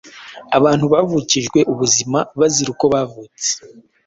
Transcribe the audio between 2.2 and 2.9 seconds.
bazira uko